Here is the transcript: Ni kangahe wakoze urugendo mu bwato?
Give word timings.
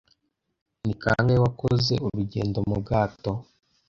Ni 0.85 0.93
kangahe 1.01 1.39
wakoze 1.45 1.93
urugendo 2.05 2.57
mu 2.69 2.75
bwato? 2.81 3.31